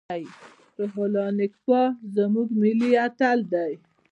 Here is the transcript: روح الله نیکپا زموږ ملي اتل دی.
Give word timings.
روح 0.77 0.93
الله 1.03 1.27
نیکپا 1.37 1.81
زموږ 2.15 2.47
ملي 2.61 2.91
اتل 3.07 3.39
دی. 3.53 3.71